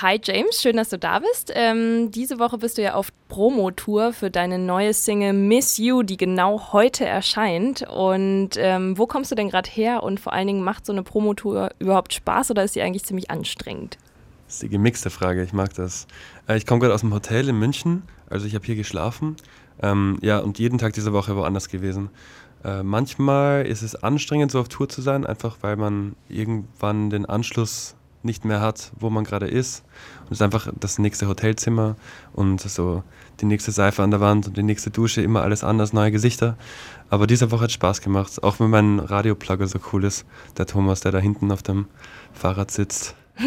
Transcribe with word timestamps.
Hi 0.00 0.20
James, 0.20 0.60
schön, 0.60 0.76
dass 0.76 0.88
du 0.88 0.98
da 0.98 1.20
bist. 1.20 1.52
Ähm, 1.54 2.10
diese 2.10 2.40
Woche 2.40 2.58
bist 2.58 2.78
du 2.78 2.82
ja 2.82 2.94
auf 2.94 3.12
Promotour 3.28 4.12
für 4.12 4.28
deine 4.28 4.58
neue 4.58 4.92
Single 4.92 5.34
Miss 5.34 5.78
You, 5.78 6.02
die 6.02 6.16
genau 6.16 6.72
heute 6.72 7.04
erscheint. 7.04 7.82
Und 7.88 8.50
ähm, 8.56 8.98
wo 8.98 9.06
kommst 9.06 9.30
du 9.30 9.36
denn 9.36 9.50
gerade 9.50 9.70
her? 9.70 10.02
Und 10.02 10.18
vor 10.18 10.32
allen 10.32 10.48
Dingen, 10.48 10.64
macht 10.64 10.84
so 10.84 10.92
eine 10.92 11.04
Promotour 11.04 11.70
überhaupt 11.78 12.12
Spaß 12.12 12.50
oder 12.50 12.64
ist 12.64 12.74
sie 12.74 12.82
eigentlich 12.82 13.04
ziemlich 13.04 13.30
anstrengend? 13.30 13.96
Das 14.46 14.54
ist 14.54 14.62
die 14.64 14.68
gemixte 14.68 15.10
Frage, 15.10 15.44
ich 15.44 15.52
mag 15.52 15.72
das. 15.74 16.08
Äh, 16.48 16.56
ich 16.56 16.66
komme 16.66 16.80
gerade 16.80 16.92
aus 16.92 17.02
dem 17.02 17.14
Hotel 17.14 17.48
in 17.48 17.56
München, 17.60 18.02
also 18.28 18.46
ich 18.48 18.56
habe 18.56 18.66
hier 18.66 18.74
geschlafen. 18.74 19.36
Ähm, 19.80 20.18
ja, 20.22 20.40
und 20.40 20.58
jeden 20.58 20.78
Tag 20.78 20.94
diese 20.94 21.12
Woche 21.12 21.36
woanders 21.36 21.68
gewesen. 21.68 22.10
Äh, 22.64 22.82
manchmal 22.82 23.64
ist 23.64 23.82
es 23.82 23.94
anstrengend, 23.94 24.50
so 24.50 24.58
auf 24.58 24.68
Tour 24.68 24.88
zu 24.88 25.02
sein, 25.02 25.24
einfach 25.24 25.58
weil 25.60 25.76
man 25.76 26.16
irgendwann 26.28 27.10
den 27.10 27.26
Anschluss 27.26 27.94
nicht 28.24 28.44
mehr 28.44 28.60
hat, 28.60 28.92
wo 28.98 29.10
man 29.10 29.24
gerade 29.24 29.46
ist. 29.46 29.84
Und 30.22 30.32
es 30.32 30.38
ist 30.38 30.42
einfach 30.42 30.68
das 30.78 30.98
nächste 30.98 31.28
Hotelzimmer 31.28 31.96
und 32.32 32.60
so 32.60 33.02
die 33.40 33.46
nächste 33.46 33.72
Seife 33.72 34.02
an 34.02 34.10
der 34.10 34.20
Wand 34.20 34.46
und 34.46 34.56
die 34.56 34.62
nächste 34.62 34.90
Dusche, 34.90 35.22
immer 35.22 35.42
alles 35.42 35.64
anders, 35.64 35.92
neue 35.92 36.10
Gesichter. 36.10 36.56
Aber 37.10 37.26
diese 37.26 37.50
Woche 37.50 37.64
hat 37.64 37.72
Spaß 37.72 38.00
gemacht, 38.00 38.42
auch 38.42 38.60
wenn 38.60 38.70
mein 38.70 38.98
Radioplugger 39.00 39.66
so 39.66 39.78
cool 39.92 40.04
ist. 40.04 40.24
Der 40.56 40.66
Thomas, 40.66 41.00
der 41.00 41.12
da 41.12 41.18
hinten 41.18 41.50
auf 41.50 41.62
dem 41.62 41.86
Fahrrad 42.32 42.70
sitzt. 42.70 43.14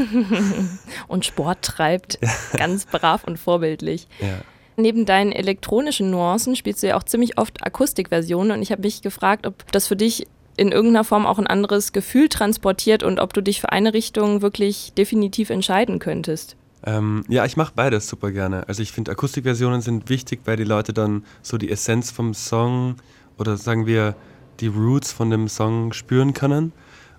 und 1.08 1.26
Sport 1.26 1.62
treibt. 1.62 2.20
Ganz 2.58 2.86
brav 2.86 3.24
und 3.24 3.38
vorbildlich. 3.38 4.08
Ja. 4.20 4.42
Neben 4.76 5.06
deinen 5.06 5.32
elektronischen 5.32 6.12
Nuancen 6.12 6.56
spielst 6.56 6.84
du 6.84 6.88
ja 6.88 6.98
auch 6.98 7.04
ziemlich 7.04 7.40
oft 7.40 7.66
Akustikversionen 7.66 8.52
und 8.52 8.62
ich 8.62 8.72
habe 8.72 8.84
mich 8.84 9.02
gefragt, 9.02 9.48
ob 9.48 9.72
das 9.72 9.88
für 9.88 9.96
dich 9.96 10.28
in 10.58 10.72
irgendeiner 10.72 11.04
Form 11.04 11.26
auch 11.26 11.40
ein 11.40 11.48
anderes 11.48 11.94
Gefühl 11.94 12.30
transportiert 12.30 13.04
und 13.04 13.20
ob 13.20 13.34
du 13.34 13.42
dich 13.42 13.62
für 13.62 13.72
eine 13.72 13.94
Richtung 13.94 14.42
wirklich 14.42 14.92
definitiv 14.98 15.50
entscheiden 15.50 16.00
könntest. 16.00 16.58
Ähm, 16.86 17.24
ja, 17.28 17.46
ich 17.46 17.58
mache 17.58 17.74
beides 17.76 18.08
super 18.08 18.32
gerne. 18.32 18.68
Also 18.68 18.82
ich 18.82 18.92
finde, 18.92 19.12
Akustikversionen 19.12 19.82
sind 19.82 20.10
wichtig, 20.10 20.42
weil 20.46 20.58
die 20.58 20.64
Leute 20.64 20.94
dann 20.94 21.24
so 21.42 21.58
die 21.58 21.72
Essenz 21.72 22.12
vom 22.12 22.34
Song 22.34 22.96
oder 23.38 23.58
sagen 23.58 23.86
wir 23.86 24.16
die 24.60 24.68
Roots 24.68 25.12
von 25.12 25.30
dem 25.30 25.48
Song 25.48 25.94
spüren 25.94 26.34
können. 26.34 26.72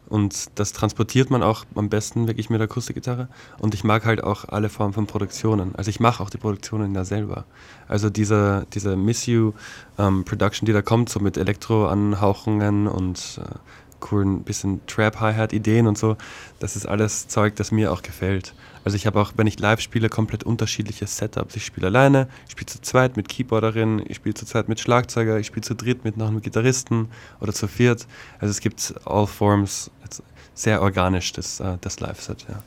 Und 0.09 0.59
das 0.59 0.73
transportiert 0.73 1.31
man 1.31 1.43
auch 1.43 1.65
am 1.75 1.89
besten 1.89 2.27
wirklich 2.27 2.51
mit 2.51 2.61
der 2.61 2.65
Akustikgitarre. 2.65 3.29
Und 3.59 3.75
ich 3.75 3.85
mag 3.85 4.05
halt 4.07 4.23
auch 4.25 4.47
alle 4.49 4.69
Formen 4.69 4.95
von 4.95 5.07
Produktionen. 5.07 5.75
Also 5.77 5.91
ich 5.91 6.01
mache 6.01 6.23
auch 6.23 6.31
die 6.31 6.39
Produktionen 6.39 6.95
da 6.95 7.05
selber. 7.05 7.45
Also 7.89 8.09
diese, 8.11 8.67
diese 8.73 8.97
Miss 8.97 9.27
You 9.27 9.53
ähm, 9.99 10.25
Production, 10.25 10.67
die 10.67 10.73
da 10.73 10.83
kommt, 10.83 11.09
so 11.11 11.21
mit 11.21 11.37
Elektroanhauchungen 11.37 12.87
und 12.87 13.41
äh, 13.43 13.59
coolen 14.01 14.43
bisschen 14.43 14.81
Trap-Hi-Hat-Ideen 14.87 15.87
und 15.87 15.99
so, 15.99 16.17
das 16.61 16.77
ist 16.77 16.87
alles 16.87 17.29
Zeug, 17.29 17.57
das 17.57 17.73
mir 17.73 17.93
auch 17.93 18.03
gefällt. 18.03 18.55
Also 18.85 18.97
ich 18.97 19.07
habe 19.07 19.21
auch, 19.21 19.33
wenn 19.37 19.47
ich 19.47 19.59
live 19.59 19.81
spiele, 19.81 20.09
komplett 20.09 20.45
unterschiedliche 20.45 21.07
Setups. 21.07 21.57
Ich 21.57 21.67
spiele 21.67 21.89
alleine, 21.89 22.29
ich 22.47 22.53
spiele 22.53 22.67
zu 22.67 22.81
zweit 22.81 23.17
mit 23.17 23.29
Keyboarderin, 23.29 24.03
ich 24.07 24.17
spiele 24.17 24.35
zu 24.35 24.47
zweit 24.47 24.69
mit 24.69 24.81
Schlagzeuger, 24.81 25.39
ich 25.39 25.49
spiele 25.49 25.63
zu 25.63 25.75
dritt 25.75 26.05
mit 26.05 26.17
noch 26.17 26.29
einem 26.29 26.41
Gitarristen 26.41 27.09
oder 27.41 27.53
zu 27.53 27.69
viert. 27.69 28.07
Also 28.39 28.51
es 28.51 28.61
gibt 28.61 28.95
all 29.05 29.27
forms, 29.27 29.91
sehr 30.59 30.83
organisch 30.83 31.33
das, 31.33 31.61
äh, 31.61 31.79
das 31.81 32.01
Live-Set, 32.01 32.47
ja. 32.49 32.63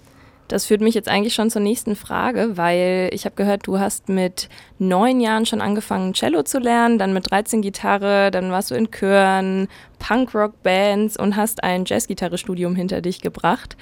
Das 0.47 0.65
führt 0.65 0.81
mich 0.81 0.95
jetzt 0.95 1.07
eigentlich 1.07 1.33
schon 1.33 1.49
zur 1.49 1.61
nächsten 1.61 1.95
Frage, 1.95 2.57
weil 2.57 3.09
ich 3.13 3.23
habe 3.23 3.35
gehört, 3.35 3.67
du 3.67 3.79
hast 3.79 4.09
mit 4.09 4.49
neun 4.79 5.21
Jahren 5.21 5.45
schon 5.45 5.61
angefangen, 5.61 6.13
Cello 6.13 6.43
zu 6.43 6.59
lernen, 6.59 6.99
dann 6.99 7.13
mit 7.13 7.31
13 7.31 7.61
Gitarre, 7.61 8.31
dann 8.31 8.51
warst 8.51 8.69
du 8.69 8.75
in 8.75 8.91
Chören, 8.91 9.69
Punkrock-Bands 9.99 11.15
und 11.15 11.37
hast 11.37 11.63
ein 11.63 11.85
Jazzgitarre-Studium 11.85 12.75
hinter 12.75 12.99
dich 12.99 13.21
gebracht. 13.21 13.77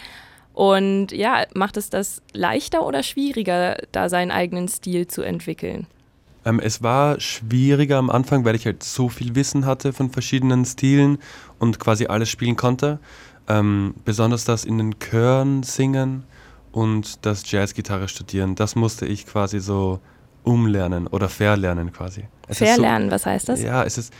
Und 0.53 1.11
ja, 1.11 1.45
macht 1.55 1.75
es 1.75 1.89
das 1.89 2.21
leichter 2.33 2.85
oder 2.85 3.01
schwieriger, 3.01 3.77
da 3.91 4.07
seinen 4.07 4.29
eigenen 4.29 4.67
Stil 4.67 5.07
zu 5.07 5.23
entwickeln? 5.23 5.87
Ähm, 6.45 6.59
es 6.59 6.83
war 6.83 7.19
schwieriger 7.19 7.97
am 7.97 8.11
Anfang, 8.11 8.45
weil 8.45 8.55
ich 8.55 8.65
halt 8.65 8.83
so 8.83 9.09
viel 9.09 9.33
Wissen 9.33 9.65
hatte 9.65 9.91
von 9.91 10.11
verschiedenen 10.11 10.65
Stilen 10.65 11.17
und 11.57 11.79
quasi 11.79 12.05
alles 12.05 12.29
spielen 12.29 12.55
konnte. 12.55 12.99
Ähm, 13.49 13.95
besonders 14.05 14.45
das 14.45 14.63
in 14.63 14.77
den 14.77 14.99
Chören 14.99 15.63
singen 15.63 16.23
und 16.71 17.25
das 17.25 17.49
Jazzgitarre 17.51 18.07
studieren, 18.07 18.55
das 18.55 18.75
musste 18.75 19.05
ich 19.05 19.25
quasi 19.25 19.59
so 19.59 19.99
umlernen 20.43 21.07
oder 21.07 21.29
verlernen 21.29 21.91
quasi. 21.91 22.25
Es 22.47 22.59
verlernen, 22.59 23.09
so, 23.09 23.15
was 23.15 23.25
heißt 23.25 23.49
das? 23.49 23.61
Ja, 23.61 23.83
es 23.83 23.97
ist, 23.97 24.13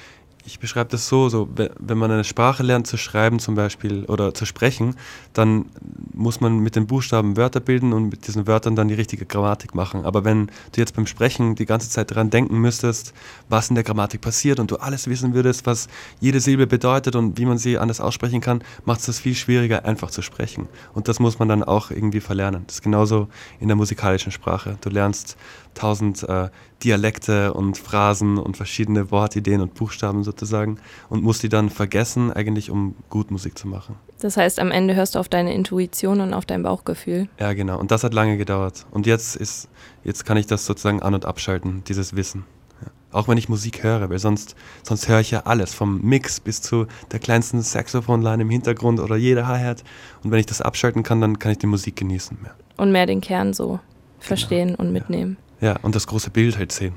ich 0.50 0.60
beschreibe 0.60 0.90
das 0.90 1.08
so, 1.08 1.30
so, 1.30 1.48
wenn 1.56 1.98
man 1.98 2.10
eine 2.10 2.24
Sprache 2.24 2.64
lernt 2.64 2.88
zu 2.88 2.98
schreiben 2.98 3.38
zum 3.38 3.54
Beispiel 3.54 4.06
oder 4.06 4.34
zu 4.34 4.46
sprechen, 4.46 4.96
dann 5.34 5.66
muss 6.12 6.42
man 6.42 6.58
mit 6.58 6.76
den 6.76 6.88
Buchstaben 6.88 7.38
Wörter 7.38 7.60
bilden 7.60 7.94
und 7.94 8.10
mit 8.10 8.26
diesen 8.26 8.48
Wörtern 8.48 8.76
dann 8.76 8.88
die 8.88 8.96
richtige 8.96 9.28
Grammatik 9.28 9.76
machen. 9.76 10.06
Aber 10.06 10.26
wenn 10.26 10.48
du 10.72 10.82
jetzt 10.82 10.96
beim 10.96 11.06
Sprechen 11.06 11.54
die 11.54 11.68
ganze 11.68 11.90
Zeit 11.90 12.10
daran 12.10 12.32
denken 12.32 12.58
müsstest, 12.60 13.14
was 13.48 13.70
in 13.70 13.76
der 13.76 13.84
Grammatik 13.84 14.22
passiert 14.22 14.60
und 14.60 14.72
du 14.72 14.78
alles 14.78 15.08
wissen 15.08 15.36
würdest, 15.36 15.68
was 15.68 15.88
jede 16.20 16.40
Silbe 16.40 16.66
bedeutet 16.66 17.16
und 17.16 17.38
wie 17.38 17.46
man 17.46 17.60
sie 17.60 17.78
anders 17.78 18.02
aussprechen 18.02 18.42
kann, 18.42 18.64
macht 18.86 19.02
es 19.02 19.06
das 19.06 19.20
viel 19.20 19.36
schwieriger, 19.36 19.86
einfach 19.86 20.10
zu 20.10 20.24
sprechen. 20.24 20.68
Und 20.96 21.08
das 21.08 21.20
muss 21.20 21.38
man 21.38 21.48
dann 21.48 21.64
auch 21.64 21.92
irgendwie 21.92 22.22
verlernen. 22.22 22.64
Das 22.66 22.78
ist 22.78 22.82
genauso 22.82 23.28
in 23.60 23.68
der 23.68 23.78
musikalischen 23.78 24.32
Sprache. 24.32 24.80
Du 24.82 24.90
lernst 24.90 25.38
tausend 25.76 26.24
äh, 26.24 26.50
Dialekte 26.84 27.54
und 27.54 27.78
Phrasen 27.78 28.38
und 28.38 28.58
verschiedene 28.58 29.12
Wortideen 29.12 29.62
und 29.62 29.74
Buchstaben 29.74 30.24
sozusagen 30.40 30.78
und 31.10 31.24
musst 31.24 31.44
die 31.44 31.50
dann 31.50 31.70
vergessen, 31.70 32.32
eigentlich 32.32 32.70
um 32.70 32.96
gut 33.10 33.32
Musik 33.32 33.58
zu 33.58 33.68
machen. 33.68 33.96
Das 34.20 34.38
heißt, 34.38 34.60
am 34.60 34.72
Ende 34.72 34.96
hörst 34.96 35.16
du 35.16 35.20
auf 35.20 35.30
deine 35.30 35.54
Intuition 35.54 36.22
und 36.22 36.34
auf 36.34 36.46
dein 36.46 36.64
Bauchgefühl. 36.64 37.30
Ja, 37.40 37.54
genau. 37.54 37.80
Und 37.80 37.92
das 37.92 38.04
hat 38.04 38.14
lange 38.14 38.38
gedauert. 38.38 38.86
Und 38.92 39.06
jetzt 39.06 39.36
ist, 39.36 39.70
jetzt 40.04 40.26
kann 40.26 40.38
ich 40.38 40.48
das 40.48 40.66
sozusagen 40.66 41.02
an- 41.02 41.14
und 41.14 41.26
abschalten, 41.26 41.84
dieses 41.88 42.16
Wissen. 42.16 42.46
Ja. 42.82 42.88
Auch 43.12 43.28
wenn 43.28 43.38
ich 43.38 43.48
Musik 43.50 43.84
höre, 43.84 44.10
weil 44.10 44.20
sonst, 44.20 44.56
sonst 44.84 45.08
höre 45.08 45.22
ich 45.22 45.32
ja 45.32 45.42
alles, 45.46 45.74
vom 45.74 46.02
Mix 46.02 46.40
bis 46.40 46.62
zu 46.62 46.88
der 47.12 47.20
kleinsten 47.20 47.62
Saxophonline 47.62 48.42
im 48.42 48.50
Hintergrund 48.50 49.00
oder 49.00 49.16
jeder 49.16 49.48
Hi-Hat. 49.48 49.84
Und 50.24 50.32
wenn 50.32 50.40
ich 50.40 50.46
das 50.46 50.62
abschalten 50.62 51.04
kann, 51.04 51.22
dann 51.22 51.40
kann 51.40 51.52
ich 51.52 51.60
die 51.60 51.68
Musik 51.68 51.96
genießen. 51.96 52.38
Ja. 52.44 52.52
Und 52.78 52.92
mehr 52.92 53.06
den 53.06 53.22
Kern 53.22 53.54
so 53.54 53.80
verstehen 54.20 54.70
genau. 54.70 54.82
und 54.82 54.92
mitnehmen. 54.92 55.38
Ja. 55.40 55.50
Ja, 55.62 55.76
und 55.82 55.94
das 55.94 56.08
große 56.08 56.30
Bild 56.30 56.58
halt 56.58 56.72
sehen. 56.72 56.94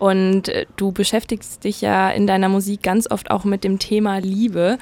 Und 0.00 0.48
äh, 0.48 0.64
du 0.76 0.92
beschäftigst 0.92 1.62
dich 1.62 1.82
ja 1.82 2.10
in 2.10 2.26
deiner 2.26 2.48
Musik 2.48 2.82
ganz 2.82 3.08
oft 3.08 3.30
auch 3.30 3.44
mit 3.44 3.62
dem 3.64 3.78
Thema 3.78 4.18
Liebe. 4.18 4.78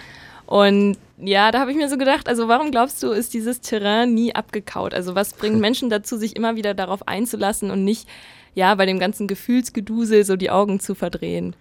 Und 0.46 0.96
ja, 1.18 1.50
da 1.50 1.58
habe 1.58 1.72
ich 1.72 1.76
mir 1.76 1.88
so 1.88 1.98
gedacht, 1.98 2.28
also 2.28 2.46
warum 2.46 2.70
glaubst 2.70 3.02
du, 3.02 3.10
ist 3.10 3.34
dieses 3.34 3.60
Terrain 3.60 4.14
nie 4.14 4.34
abgekaut? 4.34 4.94
Also 4.94 5.16
was 5.16 5.34
bringt 5.34 5.58
Menschen 5.60 5.90
dazu, 5.90 6.16
sich 6.16 6.36
immer 6.36 6.54
wieder 6.54 6.72
darauf 6.72 7.06
einzulassen 7.08 7.72
und 7.72 7.84
nicht, 7.84 8.08
ja, 8.54 8.72
bei 8.76 8.86
dem 8.86 9.00
ganzen 9.00 9.26
Gefühlsgedusel 9.26 10.24
so 10.24 10.36
die 10.36 10.50
Augen 10.50 10.78
zu 10.78 10.94
verdrehen? 10.94 11.56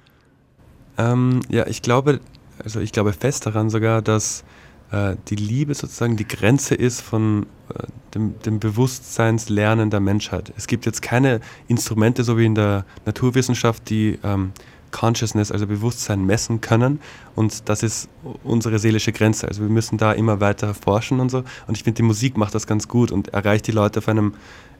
Ähm, 1.00 1.42
ja, 1.50 1.66
ich 1.66 1.82
glaube, 1.82 2.20
also 2.64 2.80
ich 2.80 2.92
glaube 2.92 3.12
fest 3.12 3.48
daran 3.48 3.72
sogar, 3.72 4.04
dass 4.04 4.44
die 4.92 5.36
Liebe 5.36 5.74
sozusagen 5.74 6.16
die 6.16 6.28
Grenze 6.28 6.74
ist 6.74 7.02
von 7.02 7.46
äh, 7.76 7.84
dem, 8.16 8.40
dem 8.40 8.60
Bewusstseinslernen 8.60 9.90
der 9.90 10.00
Menschheit. 10.00 10.54
Es 10.56 10.68
gibt 10.68 10.86
jetzt 10.86 11.02
keine 11.02 11.42
Instrumente, 11.68 12.24
so 12.24 12.38
wie 12.38 12.46
in 12.46 12.56
der 12.56 12.86
Naturwissenschaft, 13.06 13.90
die 13.90 14.18
ähm, 14.24 14.54
Consciousness, 14.92 15.52
also 15.52 15.68
Bewusstsein 15.68 16.26
messen 16.26 16.62
können. 16.62 17.02
Und 17.36 17.68
das 17.70 17.84
ist 17.84 18.08
unsere 18.44 18.80
seelische 18.80 19.12
Grenze. 19.12 19.48
Also 19.48 19.62
wir 19.62 19.70
müssen 19.70 19.98
da 19.98 20.14
immer 20.14 20.40
weiter 20.40 20.74
forschen 20.74 21.20
und 21.20 21.30
so. 21.30 21.44
Und 21.68 21.76
ich 21.76 21.84
finde, 21.84 21.98
die 21.98 22.04
Musik 22.04 22.38
macht 22.38 22.56
das 22.56 22.66
ganz 22.66 22.88
gut 22.88 23.12
und 23.12 23.30
erreicht 23.30 23.68
die 23.68 23.74
Leute 23.74 24.00
auf 24.00 24.08
einem 24.08 24.34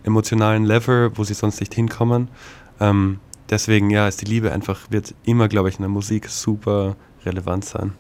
emotionalen 0.04 0.64
Level, 0.64 1.12
wo 1.16 1.24
sie 1.24 1.34
sonst 1.34 1.60
nicht 1.60 1.74
hinkommen. 1.74 2.30
Ähm, 2.80 3.20
deswegen, 3.50 3.90
ja, 3.90 4.08
ist 4.08 4.22
die 4.22 4.26
Liebe 4.26 4.52
einfach, 4.52 4.90
wird 4.90 5.14
immer, 5.26 5.50
glaube 5.50 5.70
ich, 5.70 5.76
in 5.76 5.82
der 5.82 5.90
Musik 5.90 6.30
super 6.30 6.96
relevant 7.26 7.66
sein. 7.66 7.94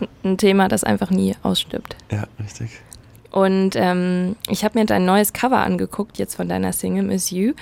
Ja. 0.00 0.06
Ein 0.24 0.38
Thema, 0.38 0.68
das 0.68 0.84
einfach 0.84 1.10
nie 1.10 1.34
ausstirbt. 1.42 1.96
Ja, 2.10 2.24
richtig. 2.42 2.70
Und 3.30 3.74
ähm, 3.74 4.36
ich 4.48 4.64
habe 4.64 4.78
mir 4.78 4.86
dein 4.86 5.04
neues 5.04 5.32
Cover 5.32 5.58
angeguckt, 5.58 6.18
jetzt 6.18 6.36
von 6.36 6.48
deiner 6.48 6.72
Single 6.72 7.02
Miss 7.02 7.30
You. 7.30 7.54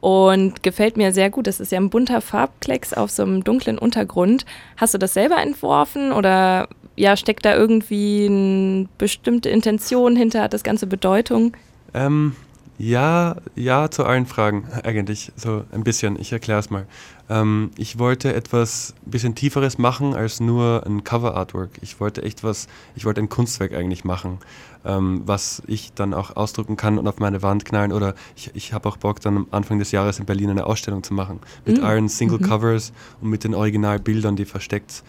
Und 0.00 0.62
gefällt 0.62 0.96
mir 0.96 1.12
sehr 1.12 1.30
gut. 1.30 1.46
Das 1.46 1.60
ist 1.60 1.72
ja 1.72 1.78
ein 1.78 1.90
bunter 1.90 2.20
Farbklecks 2.20 2.94
auf 2.94 3.10
so 3.10 3.22
einem 3.22 3.44
dunklen 3.44 3.78
Untergrund. 3.78 4.46
Hast 4.76 4.94
du 4.94 4.98
das 4.98 5.12
selber 5.12 5.36
entworfen 5.40 6.10
oder 6.12 6.68
ja, 6.96 7.16
steckt 7.16 7.44
da 7.44 7.54
irgendwie 7.54 8.26
eine 8.26 8.88
bestimmte 8.98 9.50
Intention 9.50 10.16
hinter? 10.16 10.42
Hat 10.42 10.54
das 10.54 10.62
Ganze 10.62 10.86
Bedeutung? 10.86 11.56
Ähm, 11.92 12.34
ja, 12.80 13.36
ja 13.56 13.90
zu 13.90 14.04
allen 14.04 14.24
Fragen 14.24 14.66
eigentlich, 14.84 15.32
so 15.36 15.64
ein 15.70 15.84
bisschen. 15.84 16.18
Ich 16.18 16.32
erkläre 16.32 16.60
es 16.60 16.70
mal. 16.70 16.86
Ähm, 17.28 17.72
ich 17.76 17.98
wollte 17.98 18.32
etwas 18.32 18.94
ein 19.04 19.10
bisschen 19.10 19.34
tieferes 19.34 19.76
machen 19.76 20.14
als 20.14 20.40
nur 20.40 20.84
ein 20.86 21.04
Cover-Artwork. 21.04 21.72
Ich 21.82 22.00
wollte 22.00 22.22
echt 22.22 22.42
was, 22.42 22.68
ich 22.96 23.04
wollte 23.04 23.20
ein 23.20 23.28
Kunstwerk 23.28 23.74
eigentlich 23.74 24.04
machen, 24.04 24.38
ähm, 24.86 25.22
was 25.26 25.62
ich 25.66 25.92
dann 25.92 26.14
auch 26.14 26.36
ausdrucken 26.36 26.78
kann 26.78 26.98
und 26.98 27.06
auf 27.06 27.18
meine 27.18 27.42
Wand 27.42 27.66
knallen. 27.66 27.92
Oder 27.92 28.14
ich, 28.34 28.50
ich 28.54 28.72
habe 28.72 28.88
auch 28.88 28.96
Bock, 28.96 29.20
dann 29.20 29.36
am 29.36 29.46
Anfang 29.50 29.78
des 29.78 29.92
Jahres 29.92 30.18
in 30.18 30.24
Berlin 30.24 30.48
eine 30.48 30.64
Ausstellung 30.64 31.02
zu 31.02 31.12
machen. 31.12 31.40
Mit 31.66 31.78
mhm. 31.78 31.84
allen 31.84 32.08
Single-Covers 32.08 32.92
mhm. 32.92 33.24
und 33.24 33.30
mit 33.30 33.44
den 33.44 33.54
Originalbildern, 33.54 34.36
die 34.36 34.46
versteckt 34.46 35.02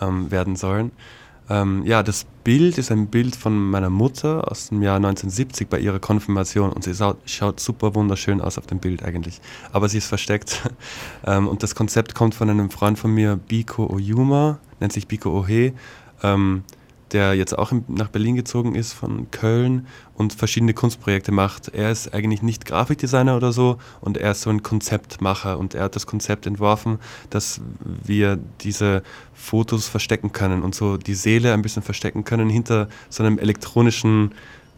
ähm, 0.00 0.30
werden 0.30 0.56
sollen. 0.56 0.92
Ähm, 1.50 1.84
ja, 1.84 2.02
das 2.02 2.26
Bild 2.44 2.78
ist 2.78 2.90
ein 2.90 3.08
Bild 3.08 3.36
von 3.36 3.70
meiner 3.70 3.90
Mutter 3.90 4.50
aus 4.50 4.68
dem 4.68 4.82
Jahr 4.82 4.96
1970 4.96 5.68
bei 5.68 5.78
ihrer 5.78 5.98
Konfirmation 5.98 6.72
und 6.72 6.84
sie 6.84 6.94
schaut, 6.94 7.60
super 7.60 7.94
wunderschön 7.94 8.40
aus 8.40 8.58
auf 8.58 8.66
dem 8.66 8.78
Bild 8.78 9.02
eigentlich. 9.02 9.40
Aber 9.72 9.88
sie 9.88 9.98
ist 9.98 10.06
versteckt. 10.06 10.62
ähm, 11.26 11.48
und 11.48 11.62
das 11.62 11.74
Konzept 11.74 12.14
kommt 12.14 12.34
von 12.34 12.50
einem 12.50 12.70
Freund 12.70 12.98
von 12.98 13.12
mir, 13.12 13.36
Biko 13.36 13.86
Oyuma, 13.86 14.58
nennt 14.80 14.92
sich 14.92 15.06
Biko 15.08 15.30
Ohe. 15.30 15.72
Ähm, 16.22 16.64
der 17.12 17.34
jetzt 17.34 17.56
auch 17.56 17.72
nach 17.88 18.08
Berlin 18.08 18.36
gezogen 18.36 18.74
ist 18.74 18.92
von 18.92 19.30
Köln 19.30 19.86
und 20.14 20.32
verschiedene 20.32 20.74
Kunstprojekte 20.74 21.32
macht. 21.32 21.68
Er 21.68 21.90
ist 21.90 22.12
eigentlich 22.12 22.42
nicht 22.42 22.64
Grafikdesigner 22.64 23.36
oder 23.36 23.52
so 23.52 23.78
und 24.00 24.16
er 24.16 24.32
ist 24.32 24.42
so 24.42 24.50
ein 24.50 24.62
Konzeptmacher 24.62 25.58
und 25.58 25.74
er 25.74 25.84
hat 25.84 25.96
das 25.96 26.06
Konzept 26.06 26.46
entworfen, 26.46 26.98
dass 27.30 27.60
wir 27.84 28.38
diese 28.60 29.02
Fotos 29.34 29.88
verstecken 29.88 30.32
können 30.32 30.62
und 30.62 30.74
so 30.74 30.96
die 30.96 31.14
Seele 31.14 31.54
ein 31.54 31.62
bisschen 31.62 31.82
verstecken 31.82 32.24
können 32.24 32.50
hinter 32.50 32.88
so 33.08 33.22
einem 33.22 33.38
elektronischen 33.38 34.32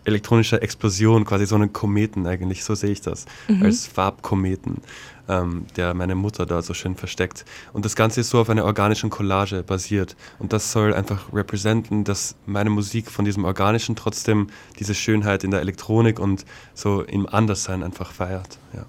elektronischer 0.05 0.63
Explosion, 0.63 1.25
quasi 1.25 1.47
so 1.47 1.55
einen 1.55 1.73
Kometen 1.73 2.27
eigentlich, 2.27 2.65
so 2.65 2.75
sehe 2.75 2.91
ich 2.91 3.01
das, 3.01 3.27
mhm. 3.49 3.63
als 3.63 3.87
Farbkometen 3.87 4.83
ähm, 5.31 5.67
der 5.77 5.95
meine 5.95 6.15
Mutter 6.15 6.45
da 6.45 6.61
so 6.61 6.75
schön 6.75 6.97
versteckt. 6.97 7.45
Und 7.73 7.85
das 7.85 7.95
Ganze 7.95 8.21
ist 8.21 8.31
so 8.31 8.41
auf 8.41 8.51
einer 8.51 8.65
organischen 8.65 9.11
Collage 9.11 9.63
basiert. 9.63 10.17
Und 10.39 10.53
das 10.53 10.73
soll 10.73 10.93
einfach 10.93 11.33
repräsentieren, 11.33 12.05
dass 12.05 12.35
meine 12.47 12.71
Musik 12.71 13.11
von 13.11 13.25
diesem 13.25 13.45
Organischen 13.45 13.95
trotzdem 13.97 14.49
diese 14.79 14.95
Schönheit 14.95 15.45
in 15.45 15.53
der 15.53 15.61
Elektronik 15.61 16.19
und 16.19 16.45
so 16.75 17.03
im 17.03 17.29
Anderssein 17.29 17.83
einfach 17.83 18.13
feiert. 18.13 18.59
Ja, 18.75 18.85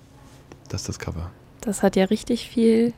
das 0.69 0.81
ist 0.81 0.89
das 0.89 0.99
Cover. 0.99 1.31
Das 1.61 1.83
hat 1.83 1.95
ja 1.95 2.05
richtig 2.05 2.49
viel 2.49 2.93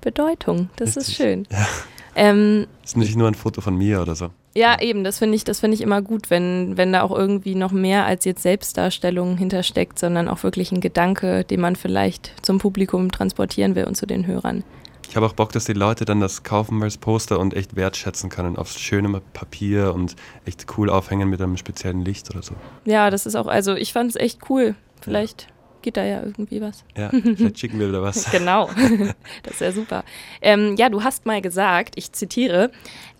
Bedeutung. 0.00 0.70
Das 0.76 0.96
richtig. 0.96 1.08
ist 1.08 1.16
schön. 1.16 1.48
Ja. 1.50 1.66
Ähm, 2.14 2.68
das 2.82 2.92
ist 2.92 2.96
nicht 2.96 3.16
nur 3.16 3.26
ein 3.26 3.34
Foto 3.34 3.60
von 3.60 3.76
mir 3.76 4.00
oder 4.00 4.14
so. 4.14 4.30
Ja, 4.56 4.80
eben, 4.80 5.02
das 5.02 5.18
finde 5.18 5.34
ich, 5.34 5.42
das 5.42 5.60
ich 5.62 5.80
immer 5.80 6.00
gut, 6.00 6.30
wenn, 6.30 6.76
wenn 6.76 6.92
da 6.92 7.02
auch 7.02 7.10
irgendwie 7.10 7.56
noch 7.56 7.72
mehr 7.72 8.06
als 8.06 8.24
jetzt 8.24 8.42
Selbstdarstellung 8.42 9.36
hintersteckt, 9.36 9.98
sondern 9.98 10.28
auch 10.28 10.44
wirklich 10.44 10.70
ein 10.70 10.80
Gedanke, 10.80 11.42
den 11.44 11.60
man 11.60 11.74
vielleicht 11.74 12.32
zum 12.42 12.58
Publikum 12.58 13.10
transportieren 13.10 13.74
will 13.74 13.84
und 13.84 13.96
zu 13.96 14.06
den 14.06 14.26
Hörern. 14.26 14.62
Ich 15.08 15.16
habe 15.16 15.26
auch 15.26 15.32
Bock, 15.32 15.52
dass 15.52 15.64
die 15.64 15.74
Leute 15.74 16.04
dann 16.04 16.20
das 16.20 16.42
kaufen 16.42 16.82
als 16.82 16.98
Poster 16.98 17.38
und 17.38 17.54
echt 17.54 17.76
wertschätzen 17.76 18.30
können 18.30 18.56
aufs 18.56 18.80
schöne 18.80 19.20
Papier 19.32 19.92
und 19.94 20.16
echt 20.44 20.66
cool 20.76 20.88
aufhängen 20.88 21.28
mit 21.28 21.40
einem 21.40 21.56
speziellen 21.56 22.04
Licht 22.04 22.30
oder 22.30 22.42
so. 22.42 22.54
Ja, 22.84 23.10
das 23.10 23.26
ist 23.26 23.36
auch, 23.36 23.46
also 23.46 23.74
ich 23.74 23.92
fand 23.92 24.10
es 24.10 24.16
echt 24.16 24.50
cool. 24.50 24.74
Vielleicht 25.00 25.48
geht 25.84 25.96
da 25.96 26.04
ja 26.04 26.22
irgendwie 26.22 26.60
was. 26.60 26.82
Ja, 26.96 27.10
vielleicht 27.36 27.60
schicken 27.60 27.78
wir 27.78 27.88
wieder 27.88 28.02
was. 28.02 28.28
genau, 28.32 28.68
das 29.44 29.54
ist 29.54 29.60
ja 29.60 29.70
super. 29.70 30.04
Ähm, 30.40 30.74
ja, 30.76 30.88
du 30.88 31.04
hast 31.04 31.26
mal 31.26 31.40
gesagt, 31.40 31.94
ich 31.96 32.12
zitiere, 32.12 32.72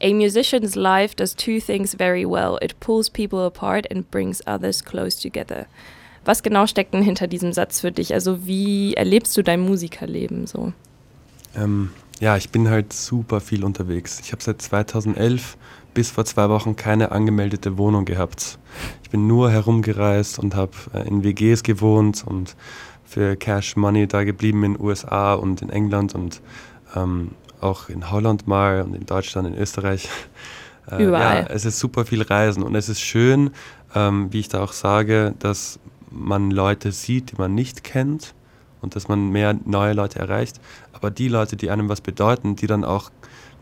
A 0.02 0.08
musician's 0.12 0.75
life 0.75 1.14
does 1.14 1.37
two 1.37 1.61
things 1.61 1.94
very 1.94 2.25
well. 2.25 2.58
It 2.61 2.81
pulls 2.81 3.08
people 3.08 3.40
apart 3.40 3.88
and 3.93 4.11
brings 4.11 4.44
others 4.46 4.84
close 4.84 5.20
together. 5.20 5.66
Was 6.25 6.43
genau 6.43 6.66
steckt 6.66 6.94
denn 6.94 7.02
hinter 7.02 7.26
diesem 7.26 7.52
Satz 7.52 7.81
für 7.81 7.93
dich? 7.93 8.14
Also 8.14 8.46
wie 8.46 8.94
erlebst 8.94 9.37
du 9.37 9.43
dein 9.43 9.60
Musikerleben 9.60 10.46
so? 10.46 10.72
Ähm, 11.55 11.90
ja, 12.19 12.37
ich 12.38 12.49
bin 12.49 12.70
halt 12.70 12.94
super 12.94 13.40
viel 13.40 13.62
unterwegs. 13.62 14.20
Ich 14.20 14.32
habe 14.32 14.43
seit 14.43 14.62
2011 14.62 15.58
bis 15.94 16.11
vor 16.11 16.25
zwei 16.25 16.49
Wochen 16.49 16.76
keine 16.76 17.12
angemeldete 17.12 17.79
Wohnung 17.79 18.05
gehabt. 18.05 18.58
Ich 19.02 19.11
bin 19.11 19.26
nur 19.26 19.50
herumgereist 19.50 20.38
und 20.38 20.55
habe 20.55 20.73
äh, 20.93 21.06
in 21.06 21.25
WGs 21.25 21.62
gewohnt 21.62 22.25
und 22.26 22.56
für 23.05 23.37
Cash 23.37 23.76
Money 23.76 24.08
da 24.08 24.25
geblieben 24.25 24.64
in 24.64 24.75
den 24.75 24.82
USA 24.82 25.35
und 25.35 25.62
in 25.62 25.70
England 25.70 26.14
und 26.14 26.43
ähm, 26.96 27.31
auch 27.61 27.88
in 27.88 28.11
Holland 28.11 28.46
mal 28.46 28.82
und 28.82 28.94
in 28.94 29.06
Deutschland, 29.06 29.49
in 29.49 29.55
Österreich. 29.56 30.08
Äh, 30.87 31.02
Überall. 31.02 31.44
Ja, 31.44 31.46
es 31.49 31.64
ist 31.64 31.79
super 31.79 32.05
viel 32.05 32.20
Reisen 32.20 32.62
und 32.62 32.75
es 32.75 32.91
ist 32.91 33.00
schön, 33.00 33.52
ähm, 33.94 34.31
wie 34.35 34.41
ich 34.41 34.50
da 34.50 34.62
auch 34.62 34.75
sage, 34.75 35.35
dass 35.38 35.79
man 36.11 36.50
Leute 36.50 36.93
sieht, 36.93 37.32
die 37.32 37.37
man 37.37 37.55
nicht 37.55 37.85
kennt 37.85 38.35
und 38.82 38.94
dass 38.94 39.08
man 39.08 39.31
mehr 39.31 39.56
neue 39.64 39.94
Leute 39.94 40.19
erreicht. 40.19 40.61
Aber 40.93 41.11
die 41.11 41.29
Leute, 41.29 41.56
die 41.56 41.70
einem 41.70 41.88
was 41.88 42.02
bedeuten, 42.02 42.55
die 42.55 42.67
dann 42.67 42.85
auch 42.85 43.11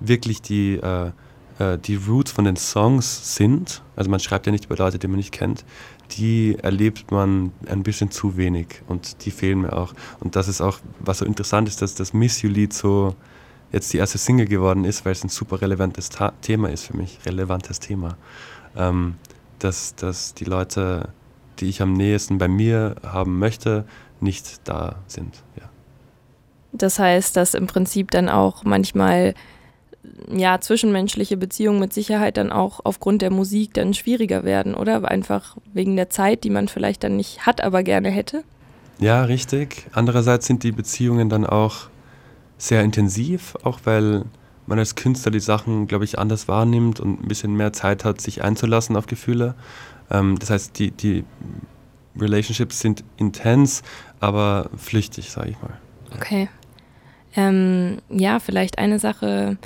wirklich 0.00 0.42
die 0.42 0.74
äh, 0.78 1.12
äh, 1.62 1.78
die 1.78 1.96
Roots 1.96 2.32
von 2.32 2.44
den 2.44 2.56
Songs 2.56 3.36
sind, 3.36 3.82
also 3.96 4.10
man 4.10 4.20
schreibt 4.20 4.46
ja 4.46 4.52
nicht 4.52 4.66
über 4.66 4.76
Leute, 4.76 4.98
die 4.98 5.06
man 5.06 5.16
nicht 5.16 5.32
kennt, 5.32 5.64
die 6.12 6.56
erlebt 6.60 7.10
man 7.10 7.52
ein 7.66 7.82
bisschen 7.82 8.10
zu 8.10 8.36
wenig 8.36 8.82
und 8.88 9.24
die 9.24 9.30
fehlen 9.30 9.62
mir 9.62 9.72
auch. 9.72 9.94
Und 10.20 10.36
das 10.36 10.48
ist 10.48 10.60
auch, 10.60 10.78
was 10.98 11.18
so 11.18 11.24
interessant 11.24 11.68
ist, 11.68 11.80
dass 11.80 11.94
das 11.94 12.12
Miss 12.12 12.42
You-Lied 12.42 12.72
so 12.72 13.14
jetzt 13.70 13.92
die 13.92 13.98
erste 13.98 14.18
Single 14.18 14.46
geworden 14.46 14.84
ist, 14.84 15.04
weil 15.04 15.12
es 15.12 15.24
ein 15.24 15.30
super 15.30 15.62
relevantes 15.62 16.10
Ta 16.10 16.32
Thema 16.42 16.68
ist 16.68 16.84
für 16.84 16.96
mich, 16.96 17.18
relevantes 17.24 17.80
Thema. 17.80 18.16
Ähm, 18.76 19.14
dass, 19.58 19.94
dass 19.94 20.34
die 20.34 20.44
Leute, 20.44 21.08
die 21.60 21.66
ich 21.66 21.80
am 21.80 21.92
nächsten 21.92 22.38
bei 22.38 22.48
mir 22.48 22.96
haben 23.02 23.38
möchte, 23.38 23.84
nicht 24.20 24.68
da 24.68 24.96
sind. 25.06 25.42
Ja. 25.58 25.68
Das 26.72 26.98
heißt, 26.98 27.36
dass 27.36 27.54
im 27.54 27.66
Prinzip 27.66 28.10
dann 28.10 28.28
auch 28.28 28.64
manchmal 28.64 29.34
ja, 30.32 30.60
zwischenmenschliche 30.60 31.36
Beziehungen 31.36 31.78
mit 31.78 31.92
Sicherheit 31.92 32.36
dann 32.36 32.50
auch 32.50 32.80
aufgrund 32.84 33.22
der 33.22 33.30
Musik 33.30 33.74
dann 33.74 33.94
schwieriger 33.94 34.44
werden, 34.44 34.74
oder? 34.74 35.08
Einfach 35.08 35.56
wegen 35.72 35.96
der 35.96 36.10
Zeit, 36.10 36.44
die 36.44 36.50
man 36.50 36.68
vielleicht 36.68 37.04
dann 37.04 37.16
nicht 37.16 37.46
hat, 37.46 37.62
aber 37.62 37.82
gerne 37.82 38.10
hätte. 38.10 38.44
Ja, 38.98 39.24
richtig. 39.24 39.86
Andererseits 39.92 40.46
sind 40.46 40.62
die 40.62 40.72
Beziehungen 40.72 41.28
dann 41.28 41.46
auch 41.46 41.88
sehr 42.58 42.82
intensiv, 42.82 43.56
auch 43.62 43.80
weil 43.84 44.24
man 44.66 44.78
als 44.78 44.94
Künstler 44.94 45.32
die 45.32 45.40
Sachen, 45.40 45.86
glaube 45.86 46.04
ich, 46.04 46.18
anders 46.18 46.48
wahrnimmt 46.48 47.00
und 47.00 47.22
ein 47.22 47.28
bisschen 47.28 47.54
mehr 47.56 47.72
Zeit 47.72 48.04
hat, 48.04 48.20
sich 48.20 48.44
einzulassen 48.44 48.96
auf 48.96 49.06
Gefühle. 49.06 49.54
Ähm, 50.10 50.38
das 50.38 50.50
heißt, 50.50 50.78
die, 50.78 50.90
die 50.92 51.24
Relationships 52.16 52.80
sind 52.80 53.04
intens, 53.16 53.82
aber 54.20 54.70
flüchtig, 54.76 55.30
sage 55.30 55.50
ich 55.50 55.62
mal. 55.62 55.78
Okay. 56.14 56.48
Ähm, 57.34 57.98
ja, 58.10 58.38
vielleicht 58.38 58.78
eine 58.78 58.98
Sache, 58.98 59.56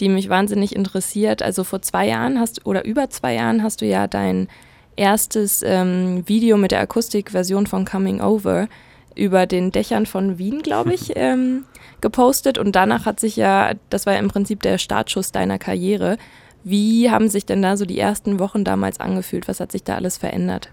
die 0.00 0.08
mich 0.08 0.28
wahnsinnig 0.28 0.74
interessiert. 0.74 1.42
Also 1.42 1.64
vor 1.64 1.82
zwei 1.82 2.06
Jahren 2.06 2.38
hast 2.38 2.66
oder 2.66 2.84
über 2.84 3.10
zwei 3.10 3.34
Jahren 3.34 3.62
hast 3.62 3.80
du 3.80 3.86
ja 3.86 4.06
dein 4.06 4.48
erstes 4.96 5.62
ähm, 5.62 6.26
Video 6.26 6.56
mit 6.56 6.70
der 6.70 6.80
Akustikversion 6.80 7.66
von 7.66 7.84
Coming 7.84 8.20
Over 8.20 8.68
über 9.14 9.46
den 9.46 9.72
Dächern 9.72 10.06
von 10.06 10.38
Wien, 10.38 10.62
glaube 10.62 10.94
ich, 10.94 11.12
ähm, 11.16 11.64
gepostet. 12.00 12.58
Und 12.58 12.76
danach 12.76 13.06
hat 13.06 13.20
sich 13.20 13.36
ja, 13.36 13.72
das 13.90 14.06
war 14.06 14.14
ja 14.14 14.18
im 14.18 14.28
Prinzip 14.28 14.62
der 14.62 14.78
Startschuss 14.78 15.32
deiner 15.32 15.58
Karriere. 15.58 16.18
Wie 16.64 17.10
haben 17.10 17.28
sich 17.28 17.46
denn 17.46 17.62
da 17.62 17.76
so 17.76 17.84
die 17.84 17.98
ersten 17.98 18.38
Wochen 18.38 18.64
damals 18.64 19.00
angefühlt? 19.00 19.48
Was 19.48 19.60
hat 19.60 19.72
sich 19.72 19.84
da 19.84 19.94
alles 19.94 20.18
verändert? 20.18 20.70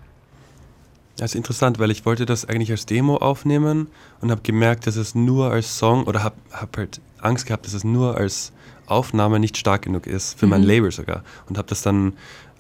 Das 1.18 1.31
ist 1.31 1.36
interessant, 1.36 1.78
weil 1.78 1.92
ich 1.92 2.06
wollte 2.06 2.26
das 2.26 2.50
eigentlich 2.50 2.72
als 2.72 2.88
Demo 2.88 3.18
aufnehmen 3.18 3.88
und 4.19 4.31
habe 4.31 4.42
gemerkt, 4.42 4.88
dass 4.88 4.95
es 4.95 5.14
nur 5.14 5.52
als 5.52 5.78
Song 5.78 6.06
oder 6.06 6.24
habe 6.24 6.36
hab 6.52 6.76
halt 6.76 7.02
Angst 7.19 7.45
gehabt, 7.45 7.68
dass 7.68 7.76
es 7.76 7.83
nur 7.83 8.18
als 8.18 8.52
Aufnahme 8.94 9.40
nicht 9.40 9.57
stark 9.57 9.83
genug 9.83 10.07
ist, 10.07 10.40
für 10.40 10.45
mhm. 10.45 10.52
mein 10.52 10.64
Label 10.64 10.92
sogar. 10.92 11.23
Und 11.47 11.57
habe 11.57 11.68
das 11.68 11.81
dann 11.81 12.14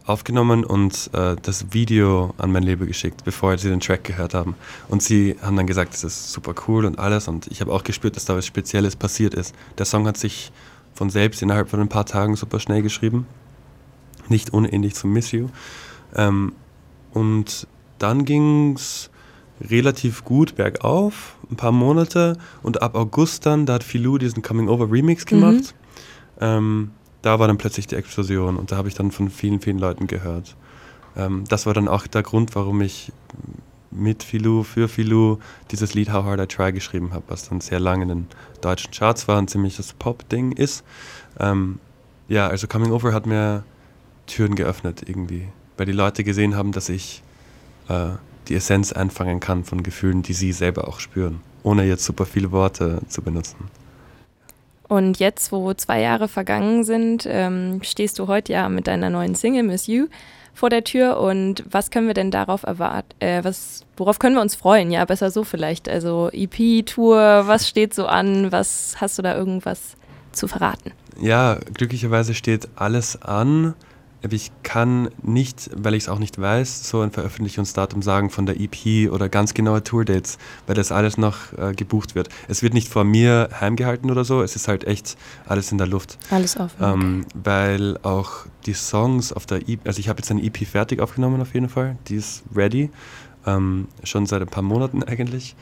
aufgenommen 0.05 0.65
und 0.65 1.09
äh, 1.13 1.35
das 1.41 1.73
Video 1.73 2.33
an 2.37 2.51
mein 2.51 2.63
Label 2.63 2.87
geschickt, 2.87 3.23
bevor 3.23 3.57
sie 3.57 3.69
den 3.69 3.79
Track 3.79 4.03
gehört 4.03 4.33
haben. 4.33 4.55
Und 4.89 5.01
sie 5.01 5.37
haben 5.41 5.55
dann 5.55 5.67
gesagt, 5.67 5.93
das 5.93 6.03
ist 6.03 6.33
super 6.33 6.53
cool 6.67 6.85
und 6.85 6.99
alles. 6.99 7.27
Und 7.27 7.47
ich 7.47 7.61
habe 7.61 7.71
auch 7.71 7.83
gespürt, 7.83 8.15
dass 8.15 8.25
da 8.25 8.35
was 8.35 8.45
Spezielles 8.45 8.95
passiert 8.95 9.33
ist. 9.33 9.55
Der 9.77 9.85
Song 9.85 10.05
hat 10.07 10.17
sich 10.17 10.51
von 10.93 11.09
selbst 11.09 11.41
innerhalb 11.41 11.69
von 11.69 11.79
ein 11.79 11.89
paar 11.89 12.05
Tagen 12.05 12.35
super 12.35 12.59
schnell 12.59 12.81
geschrieben. 12.81 13.25
Nicht 14.27 14.51
unähnlich 14.51 14.95
zum 14.95 15.13
Miss 15.13 15.31
You. 15.31 15.49
Ähm, 16.15 16.53
und 17.13 17.67
dann 17.99 18.25
ging 18.25 18.73
es 18.75 19.09
relativ 19.61 20.25
gut 20.25 20.55
bergauf, 20.55 21.35
ein 21.49 21.55
paar 21.55 21.71
Monate. 21.71 22.37
Und 22.61 22.81
ab 22.81 22.95
August 22.95 23.45
dann, 23.45 23.65
da 23.65 23.75
hat 23.75 23.83
Filou 23.83 24.17
diesen 24.17 24.43
Coming 24.43 24.67
Over 24.67 24.91
Remix 24.91 25.25
gemacht. 25.25 25.53
Mhm. 25.53 25.82
Ähm, 26.39 26.91
da 27.21 27.39
war 27.39 27.47
dann 27.47 27.57
plötzlich 27.57 27.87
die 27.87 27.95
Explosion 27.95 28.57
und 28.57 28.71
da 28.71 28.77
habe 28.77 28.87
ich 28.87 28.95
dann 28.95 29.11
von 29.11 29.29
vielen, 29.29 29.61
vielen 29.61 29.79
Leuten 29.79 30.07
gehört. 30.07 30.55
Ähm, 31.15 31.45
das 31.47 31.65
war 31.65 31.73
dann 31.73 31.87
auch 31.87 32.07
der 32.07 32.23
Grund, 32.23 32.55
warum 32.55 32.81
ich 32.81 33.11
mit 33.91 34.23
Filou, 34.23 34.63
für 34.63 34.87
Filou 34.87 35.37
dieses 35.71 35.93
Lied 35.93 36.11
How 36.11 36.25
Hard 36.25 36.41
I 36.41 36.47
Try 36.47 36.73
geschrieben 36.73 37.13
habe, 37.13 37.25
was 37.27 37.47
dann 37.49 37.61
sehr 37.61 37.79
lange 37.79 38.03
in 38.03 38.09
den 38.09 38.27
deutschen 38.61 38.91
Charts 38.91 39.27
war 39.27 39.37
und 39.37 39.49
ziemlich 39.49 39.77
das 39.77 39.93
Pop-Ding 39.93 40.51
ist. 40.51 40.83
Ähm, 41.39 41.79
ja, 42.27 42.47
also 42.47 42.67
Coming 42.67 42.91
Over 42.91 43.13
hat 43.13 43.25
mir 43.25 43.63
Türen 44.25 44.55
geöffnet 44.55 45.03
irgendwie, 45.07 45.47
weil 45.77 45.85
die 45.85 45.91
Leute 45.91 46.23
gesehen 46.23 46.55
haben, 46.55 46.71
dass 46.71 46.89
ich 46.89 47.21
äh, 47.87 48.11
die 48.47 48.55
Essenz 48.55 48.91
einfangen 48.91 49.39
kann 49.39 49.63
von 49.63 49.83
Gefühlen, 49.83 50.23
die 50.23 50.33
sie 50.33 50.51
selber 50.51 50.87
auch 50.87 50.99
spüren, 50.99 51.41
ohne 51.61 51.83
jetzt 51.85 52.05
super 52.05 52.25
viele 52.25 52.51
Worte 52.51 53.01
zu 53.07 53.21
benutzen. 53.21 53.69
Und 54.87 55.19
jetzt, 55.19 55.51
wo 55.51 55.73
zwei 55.73 56.01
Jahre 56.01 56.27
vergangen 56.27 56.83
sind, 56.83 57.25
ähm, 57.27 57.81
stehst 57.83 58.19
du 58.19 58.27
heute 58.27 58.53
ja 58.53 58.69
mit 58.69 58.87
deiner 58.87 59.09
neuen 59.09 59.35
Single 59.35 59.63
Miss 59.63 59.87
You 59.87 60.07
vor 60.53 60.69
der 60.69 60.83
Tür. 60.83 61.19
Und 61.19 61.63
was 61.69 61.89
können 61.89 62.07
wir 62.07 62.13
denn 62.13 62.31
darauf 62.31 62.63
erwarten? 62.63 63.09
Äh, 63.19 63.43
was, 63.43 63.85
worauf 63.97 64.19
können 64.19 64.35
wir 64.35 64.41
uns 64.41 64.55
freuen? 64.55 64.91
Ja, 64.91 65.05
besser 65.05 65.31
so 65.31 65.43
vielleicht. 65.43 65.89
Also 65.89 66.29
EP-Tour, 66.31 67.47
was 67.47 67.67
steht 67.67 67.93
so 67.93 68.05
an? 68.05 68.51
Was 68.51 68.95
hast 68.99 69.17
du 69.17 69.21
da 69.21 69.35
irgendwas 69.35 69.95
zu 70.31 70.47
verraten? 70.47 70.91
Ja, 71.19 71.59
glücklicherweise 71.73 72.33
steht 72.33 72.67
alles 72.75 73.21
an. 73.21 73.75
Ich 74.31 74.51
kann 74.63 75.09
nicht, 75.21 75.69
weil 75.75 75.95
ich 75.95 76.03
es 76.03 76.09
auch 76.09 76.19
nicht 76.19 76.39
weiß, 76.39 76.87
so 76.87 77.01
ein 77.01 77.11
Veröffentlichungsdatum 77.11 78.01
sagen 78.01 78.29
von 78.29 78.45
der 78.45 78.59
EP 78.59 79.11
oder 79.11 79.27
ganz 79.27 79.53
genaue 79.53 79.83
Tourdates, 79.83 80.37
weil 80.65 80.75
das 80.75 80.91
alles 80.91 81.17
noch 81.17 81.51
äh, 81.57 81.73
gebucht 81.73 82.15
wird. 82.15 82.29
Es 82.47 82.63
wird 82.63 82.73
nicht 82.73 82.87
vor 82.87 83.03
mir 83.03 83.49
heimgehalten 83.59 84.09
oder 84.09 84.23
so, 84.23 84.41
es 84.41 84.55
ist 84.55 84.67
halt 84.67 84.85
echt 84.85 85.17
alles 85.45 85.71
in 85.71 85.77
der 85.77 85.87
Luft. 85.87 86.17
Alles 86.29 86.57
offen. 86.57 86.77
Ähm, 86.81 87.25
weil 87.33 87.97
auch 88.03 88.45
die 88.65 88.73
Songs 88.73 89.33
auf 89.33 89.45
der 89.45 89.67
EP, 89.67 89.85
also 89.85 89.99
ich 89.99 90.07
habe 90.07 90.19
jetzt 90.19 90.31
eine 90.31 90.41
EP 90.41 90.65
fertig 90.65 91.01
aufgenommen 91.01 91.41
auf 91.41 91.53
jeden 91.53 91.69
Fall, 91.69 91.97
die 92.07 92.15
ist 92.15 92.43
ready, 92.55 92.89
ähm, 93.45 93.87
schon 94.03 94.25
seit 94.25 94.41
ein 94.41 94.47
paar 94.47 94.63
Monaten 94.63 95.03
eigentlich. 95.03 95.55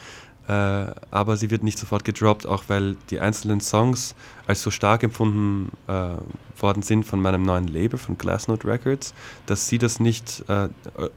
Äh, 0.51 0.93
aber 1.11 1.37
sie 1.37 1.49
wird 1.49 1.63
nicht 1.63 1.79
sofort 1.79 2.03
gedroppt, 2.03 2.45
auch 2.45 2.65
weil 2.67 2.97
die 3.09 3.21
einzelnen 3.21 3.61
Songs 3.61 4.15
als 4.47 4.61
so 4.61 4.69
stark 4.69 5.01
empfunden 5.01 5.71
äh, 5.87 6.15
worden 6.61 6.83
sind 6.83 7.05
von 7.05 7.21
meinem 7.21 7.43
neuen 7.43 7.69
Label, 7.69 7.97
von 7.97 8.17
Glassnote 8.17 8.67
Records, 8.67 9.13
dass 9.45 9.69
sie 9.69 9.77
das 9.77 10.01
nicht, 10.01 10.43
äh, 10.49 10.67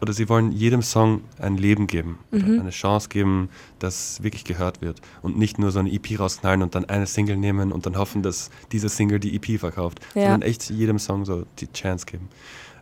oder 0.00 0.12
sie 0.12 0.28
wollen 0.28 0.52
jedem 0.52 0.82
Song 0.82 1.22
ein 1.40 1.56
Leben 1.56 1.88
geben, 1.88 2.20
mhm. 2.30 2.60
eine 2.60 2.70
Chance 2.70 3.08
geben, 3.08 3.48
dass 3.80 4.22
wirklich 4.22 4.44
gehört 4.44 4.80
wird 4.80 5.00
und 5.20 5.36
nicht 5.36 5.58
nur 5.58 5.72
so 5.72 5.80
eine 5.80 5.90
EP 5.92 6.16
rausknallen 6.20 6.62
und 6.62 6.76
dann 6.76 6.84
eine 6.84 7.08
Single 7.08 7.36
nehmen 7.36 7.72
und 7.72 7.86
dann 7.86 7.98
hoffen, 7.98 8.22
dass 8.22 8.50
diese 8.70 8.88
Single 8.88 9.18
die 9.18 9.34
EP 9.34 9.58
verkauft, 9.58 9.98
ja. 10.14 10.22
sondern 10.22 10.42
echt 10.42 10.70
jedem 10.70 11.00
Song 11.00 11.24
so 11.24 11.44
die 11.58 11.72
Chance 11.72 12.06
geben. 12.06 12.28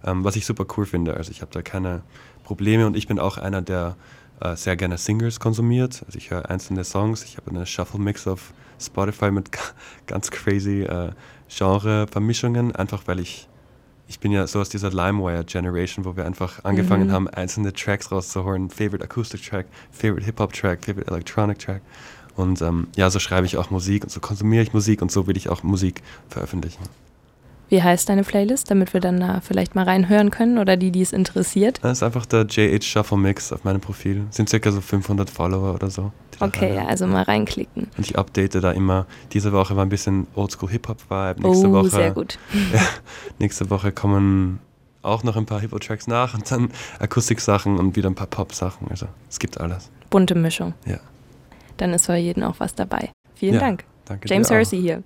Ähm, 0.04 0.23
was 0.23 0.37
ich 0.37 0.44
super 0.44 0.66
cool 0.76 0.85
finde, 0.85 1.16
also 1.16 1.30
ich 1.30 1.40
habe 1.40 1.50
da 1.50 1.62
keine 1.62 2.02
Probleme 2.44 2.87
und 2.87 2.94
ich 2.94 3.06
bin 3.06 3.18
auch 3.18 3.38
einer, 3.38 3.62
der 3.62 3.97
äh, 4.43 4.57
sehr 4.57 4.77
gerne 4.77 4.99
Singles 4.99 5.41
konsumiert. 5.41 6.03
Also 6.07 6.19
ich 6.19 6.31
höre 6.31 6.51
einzelne 6.51 6.85
Songs. 6.85 7.25
Ich 7.25 7.37
habe 7.37 7.51
eine 7.51 7.67
Shuffle-Mix 7.67 8.27
auf 8.27 8.53
Spotify 8.81 9.31
mit 9.31 9.51
ganz 10.07 10.31
crazy 10.31 10.83
äh, 10.83 11.13
Genre-Vermischungen, 11.49 12.75
einfach 12.75 13.03
weil 13.07 13.21
ich 13.21 13.49
ich 14.09 14.21
bin 14.21 14.31
ja 14.31 14.47
so 14.47 14.61
aus 14.61 14.69
dieser 14.69 14.91
LimeWire-Generation, 14.91 16.05
wo 16.05 16.17
wir 16.17 16.27
einfach 16.27 16.65
angefangen 16.65 17.07
mhm. 17.09 17.13
haben, 17.13 17.29
einzelne 17.29 17.73
Tracks 17.73 18.13
rauszuholen. 18.13 18.69
Favorite 18.69 19.03
Acoustic 19.03 19.43
Track, 19.43 19.67
Favorite 19.91 20.27
Hip-Hop 20.27 20.53
Track, 20.53 20.85
Favorite 20.85 21.11
Electronic 21.11 21.59
Track. 21.59 21.81
Und 22.37 22.61
ähm, 22.61 22.89
ja, 22.95 23.09
so 23.09 23.19
schreibe 23.19 23.47
ich 23.47 23.57
auch 23.57 23.71
Musik 23.71 24.03
und 24.03 24.11
so 24.11 24.21
konsumiere 24.21 24.63
ich 24.65 24.75
Musik 24.75 25.01
und 25.01 25.11
so 25.11 25.27
will 25.27 25.37
ich 25.37 25.49
auch 25.49 25.63
Musik 25.63 26.03
veröffentlichen. 26.29 26.83
Wie 27.73 27.83
heißt 27.83 28.11
deine 28.11 28.23
Playlist, 28.23 28.71
damit 28.71 28.93
wir 28.93 29.00
dann 29.00 29.19
da 29.19 29.41
vielleicht 29.41 29.75
mal 29.75 29.85
reinhören 29.85 30.31
können 30.31 30.59
oder 30.59 30.76
die, 30.76 30.91
die 30.91 31.00
es 31.00 31.14
interessiert? 31.14 31.79
Das 31.81 31.93
ist 31.93 32.02
einfach 32.02 32.26
der 32.26 32.45
JH 32.45 32.83
Shuffle 32.83 33.17
Mix 33.17 33.50
auf 33.50 33.64
meinem 33.64 33.81
Profil. 33.81 34.26
Sind 34.29 34.50
circa 34.50 34.71
so 34.71 34.83
500 34.83 35.31
Follower 35.31 35.73
oder 35.73 35.88
so. 35.88 36.12
Okay, 36.38 36.75
ja, 36.75 36.85
also 36.85 37.07
mal 37.07 37.23
reinklicken. 37.23 37.85
Und 37.97 38.07
ich 38.07 38.19
update 38.19 38.57
da 38.57 38.73
immer. 38.73 39.07
Diese 39.33 39.52
Woche 39.55 39.75
war 39.75 39.87
ein 39.87 39.88
bisschen 39.88 40.26
Oldschool 40.35 40.69
Hip-Hop-Vibe. 40.69 41.49
Nächste 41.49 41.69
oh, 41.69 41.73
Woche, 41.73 41.88
sehr 41.88 42.11
gut. 42.11 42.38
Ja, 42.75 42.83
nächste 43.38 43.71
Woche 43.71 43.91
kommen 43.91 44.59
auch 45.00 45.23
noch 45.23 45.37
ein 45.37 45.47
paar 45.47 45.61
Hip-Hop-Tracks 45.61 46.07
nach 46.07 46.35
und 46.35 46.50
dann 46.52 46.69
Akustik-Sachen 46.99 47.79
und 47.79 47.97
wieder 47.97 48.11
ein 48.11 48.14
paar 48.14 48.26
Pop-Sachen. 48.26 48.88
Also 48.91 49.07
es 49.31 49.38
gibt 49.38 49.59
alles. 49.59 49.91
Bunte 50.11 50.35
Mischung. 50.35 50.75
Ja. 50.85 51.00
Dann 51.79 51.95
ist 51.95 52.05
für 52.05 52.17
jeden 52.17 52.45
auch 52.45 52.57
was 52.59 52.75
dabei. 52.75 53.09
Vielen 53.35 53.55
ja, 53.55 53.61
Dank. 53.61 53.85
Danke 54.05 54.29
James 54.29 54.50
Hersey 54.50 54.79
hier. 54.79 55.02